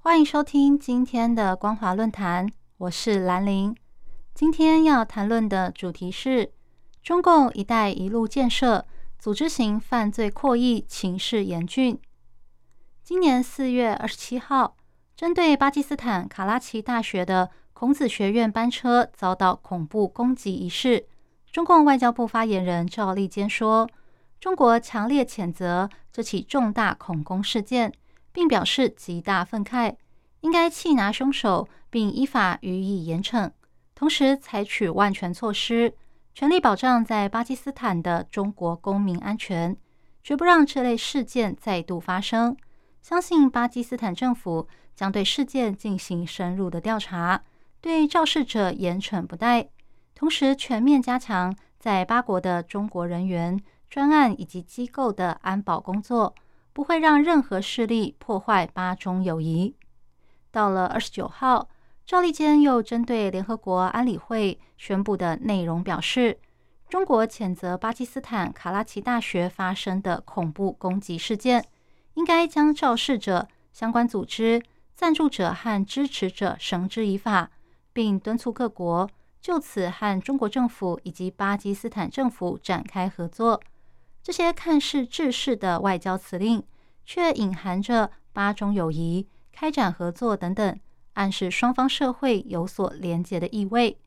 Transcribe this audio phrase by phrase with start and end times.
[0.00, 2.48] 欢迎收听今天的光华论坛，
[2.78, 3.76] 我是兰陵。
[4.32, 6.52] 今天要谈论的主题是
[7.02, 8.86] 中共“一带一路”建设
[9.18, 12.00] 组织型犯罪扩议情势严峻。
[13.02, 14.76] 今年四月二十七号，
[15.16, 21.06] 针对巴基斯坦卡拉奇大学的孔子学院班车遭到恐怖攻击一事，
[21.50, 23.88] 中共外交部发言人赵立坚说。
[24.40, 27.92] 中国强烈谴责这起重大恐攻事件，
[28.32, 29.96] 并表示极大愤慨，
[30.40, 33.50] 应该缉拿凶手，并依法予以严惩，
[33.94, 35.94] 同时采取万全措施，
[36.34, 39.76] 全力保障在巴基斯坦的中国公民安全，
[40.22, 42.56] 绝不让这类事件再度发生。
[43.02, 47.42] 相信巴基斯坦政府将对事件进行深入的调查，
[47.80, 49.68] 对肇事者严惩不贷，
[50.14, 53.60] 同时全面加强在巴国的中国人员。
[53.90, 56.34] 专案以及机构的安保工作
[56.78, 59.74] 不会让任何势力破坏巴中友谊。
[60.52, 61.68] 到了二十九号，
[62.06, 66.38] 赵立坚又针对联合国安理会宣布的内容表示，
[66.88, 71.64] 中国谴责巴基斯坦卡拉奇大学发生的恐怖攻击事件，
[72.14, 74.62] 应该将肇事者、相关组织、
[74.94, 77.50] 赞助者和支持者绳之以法，
[77.92, 79.10] 并敦促各国
[79.40, 83.60] 就此和中国政府以及巴基斯坦政府展开合作。
[84.22, 86.62] 这些看似制式的外交辞令，
[87.04, 90.78] 却隐含着巴中友谊、开展合作等等，
[91.14, 93.98] 暗示双方社会有所连结的意味。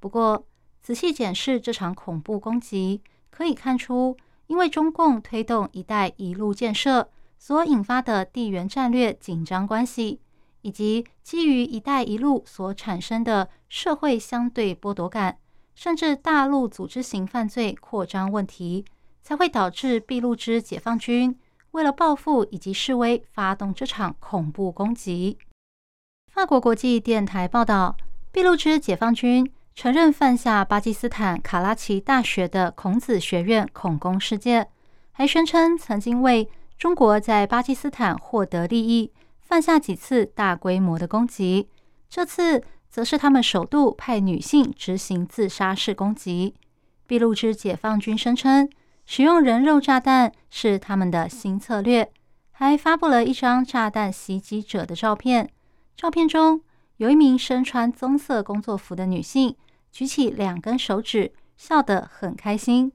[0.00, 0.46] 不过，
[0.82, 4.16] 仔细检视这场恐怖攻击，可以看出，
[4.46, 10.20] 因为中共推动“一带一路”建设所引发的地缘战略紧张关系，
[10.62, 15.38] 以及基于“一带一路”所产生的社会相对剥夺感，
[15.74, 18.84] 甚至大陆组织型犯罪扩张问题。
[19.26, 21.36] 才会导致俾路支解放军
[21.72, 25.36] 为了报复以及示威，发动这场恐怖攻击。
[26.32, 27.96] 法国国际电台报道，
[28.30, 34.68] 俾路支解放军承认犯下巴基斯坦卡拉奇大学的孔子学院恐攻事件，
[35.10, 36.48] 还宣称曾经为
[36.78, 39.10] 中国在巴基斯坦获得利益，
[39.40, 41.68] 犯下几次大规模的攻击。
[42.08, 46.54] 这次则是他们首度派女性执行自杀式攻击。
[47.08, 48.70] 俾路支解放军声称。
[49.06, 52.12] 使用人肉炸弹是他们的新策略，
[52.50, 55.48] 还发布了一张炸弹袭击者的照片。
[55.96, 56.60] 照片中
[56.96, 59.56] 有一名身穿棕色工作服的女性，
[59.92, 62.92] 举起两根手指，笑得很开心。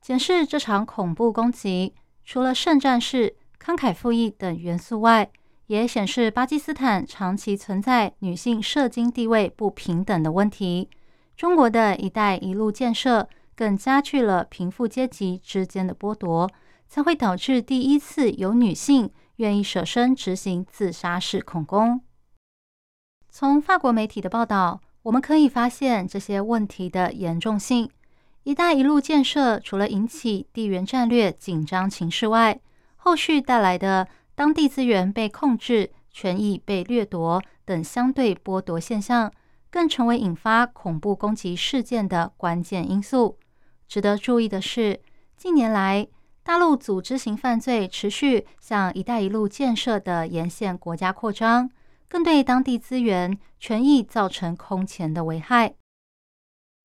[0.00, 5.30] 检视这场恐怖攻击，除了圣战士、慷慨赴义等元素外，
[5.68, 10.90] 也显示巴基斯坦长期存在女性社经地位不平等的问题。
[11.36, 13.28] 中国的一带一路建设。
[13.60, 16.50] 更加剧了贫富阶级之间的剥夺，
[16.88, 22.00] 才会导致第一次有女性愿意舍身执行自杀式恐攻。
[23.28, 27.90] 从法国媒体的报道，我们可以发现这些问题的严重性。
[28.44, 32.58] “一带一路”建设除了引起地缘战略紧张情势外，
[32.96, 39.30] 后续带来的当地资源被控制、权益被掠夺等相对剥夺现象，
[39.70, 43.36] 更成为引发恐怖攻击事件的关键因素。
[43.90, 45.00] 值得注意的是，
[45.36, 46.06] 近年来
[46.44, 51.68] 大陆组织型犯罪持续向“一带一路”建设的沿线国家扩张，
[52.08, 55.74] 更对当地资源权益造成空前的危害。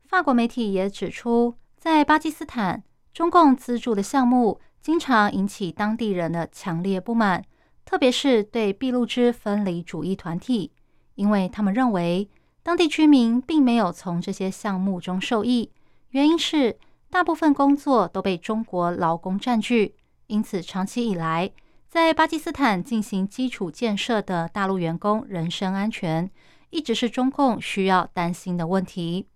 [0.08, 2.82] 法国媒体也指出，在巴基斯坦，
[3.14, 7.46] 中共资助的项目经常引起当地人的强烈不满，
[7.86, 10.72] 特别是对俾路支分离主义团体，
[11.14, 12.28] 因为他们认为
[12.64, 15.72] 当地居民并没有从这些项目中受益，
[16.10, 16.76] 原因是。
[17.10, 19.96] 大部分工作都被中国劳工占据，
[20.28, 21.52] 因此长期以来，
[21.88, 26.30] 在巴基斯坦进行基础建设的大陆员工人身安全
[26.72, 29.28] 一直是中共需要担心的问题。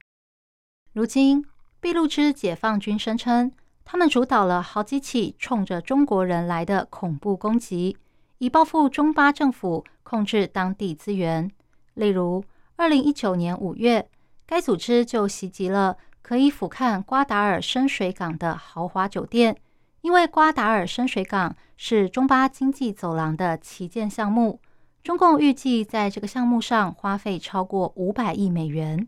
[0.92, 1.46] 如今，
[1.80, 3.52] 俾路支解放军声称，
[3.86, 7.96] 他们主导了好几起冲着中国人来的恐怖攻击，
[8.40, 11.50] 以报复中巴政府控制当地资源。
[11.94, 12.44] 例如，
[12.76, 14.10] 二零一九年五月，
[14.46, 15.96] 该组织就袭击了。
[16.30, 19.58] 可以俯瞰瓜达尔深水港的豪华酒店，
[20.02, 24.62] 因为瓜达尔深水港是中巴经济走廊的旗舰项目，
[25.02, 29.08] 中共预计在这个项目上花费超过五百亿美元。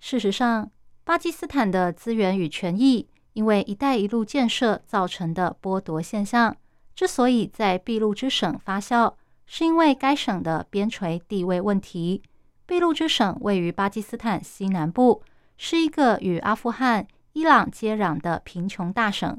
[0.00, 0.68] 事实上，
[1.04, 6.56] 巴基斯坦的资源与权益因为“一带一路”建设造成的剥夺现象，
[6.96, 9.14] 之所以在俾路支省发酵，
[9.46, 12.24] 是因为该省的边陲地位问题。
[12.66, 15.22] 俾路支省位于巴基斯坦西南部，
[15.58, 19.38] 是一个与阿富汗、伊朗接壤的贫穷大省，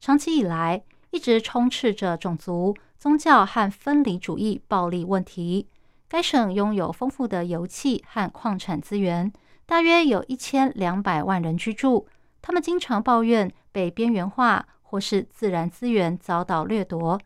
[0.00, 2.74] 长期以来一直充斥着种族。
[2.98, 5.68] 宗教和分离主义暴力问题。
[6.08, 9.32] 该省拥有丰富的油气和矿产资源，
[9.66, 12.08] 大约有一千两百万人居住。
[12.42, 17.20] 他们经常抱怨被边缘化，或是自然资源遭到掠夺。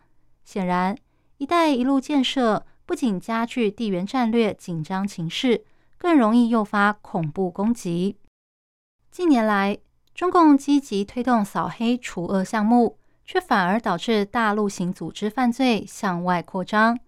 [0.45, 0.95] 显然
[1.39, 5.65] ，“一带一路”建设不仅加剧地缘战略紧张情势，
[5.97, 8.19] 更容易诱发恐怖攻击。
[9.13, 9.77] 近年来，
[10.15, 12.97] 中共积极推动扫黑除恶项目。
[13.25, 16.99] 却反而导致大陆型组织犯罪向外扩张。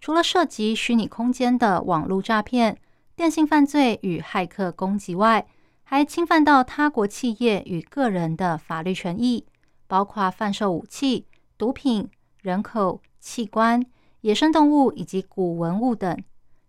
[0.00, 2.78] 除了涉及虚拟空间的网络诈骗、
[3.16, 5.46] 电信犯罪与骇客攻击外，
[5.82, 9.44] 还侵犯到他国企业与个人的法律权益，
[9.88, 11.26] 包括贩售武器、
[11.58, 12.08] 毒品、
[12.40, 13.84] 人口、器官、
[14.20, 16.16] 野生动物以及古文物等。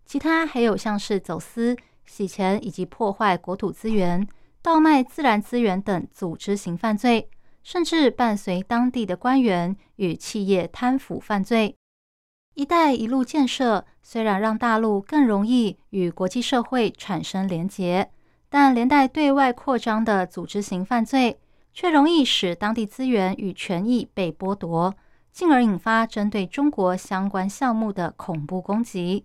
[0.04, 4.26] 其他还有像是走私、洗钱以及破坏国土资源、
[4.66, 7.30] 倒卖自然资源等组织型犯罪。
[7.62, 11.76] 甚至伴随当地的官员与企业贪腐犯罪。
[12.54, 18.08] “一带一路”建设虽然让大陆更容易与国际社会产生连结，
[18.48, 21.40] 但连带对外扩张的组织型犯罪，
[21.72, 24.94] 却容易使当地资源与权益被剥夺，
[25.32, 29.24] 进而引发针对中国相关项目的恐怖攻击。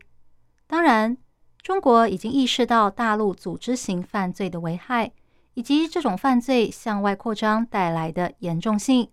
[0.66, 1.16] 当然，
[1.62, 5.12] 中国已经意识到大陆组织型犯罪的危害。
[5.54, 9.10] 以及这种犯罪向外扩张带来的严重性。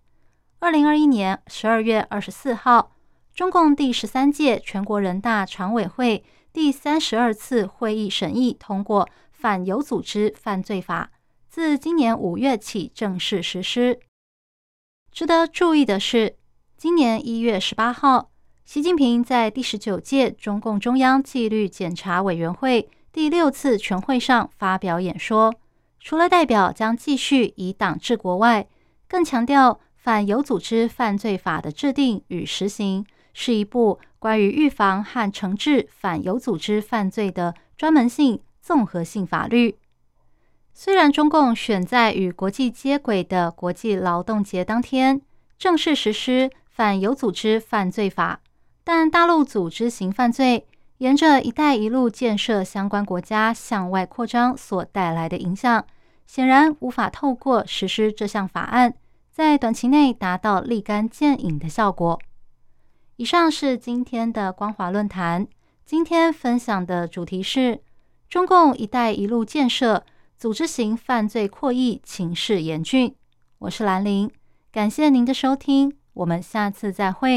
[0.60, 2.92] 二零二一年十二月二十四号，
[3.34, 11.10] 中共第十三届全国人大常委会第三十二次会议审议通过《反有组织犯罪法》，
[11.48, 14.00] 自今年五月起正式实施。
[15.12, 16.36] 值得注意的是，
[16.76, 18.30] 今年一月十八号，
[18.64, 25.54] 习近平在第十九届中共中央纪律检查委员会第六次全会上发表演说。
[26.00, 28.66] 除了代表将继续以党治国外，
[29.06, 33.04] 更强调反有组织犯罪法的制定与实行
[33.34, 39.76] 是一部关于预防和惩治反有组织犯罪的专门性综合性法律。
[40.72, 45.20] 虽然中共选在与国际接轨的国际劳动节当天
[45.58, 48.40] 正式实施反有组织犯罪法，
[48.84, 50.66] 但大陆组织型犯罪。
[50.98, 55.86] 沿着“一带一路”建设相关国家向外扩张所带来的影响，
[56.26, 58.94] 显然无法透过实施这项法案，
[59.30, 62.18] 在短期内达到立竿见影的效果。
[63.14, 65.46] 以上是今天的光华论坛，
[65.84, 67.80] 今天分享的主题是
[68.28, 70.04] 中共“一带一路”建设
[70.36, 73.14] 组织型犯罪扩易情势严峻。
[73.60, 74.28] 我是兰陵，
[74.72, 77.36] 感谢您的收听，我们下次再会。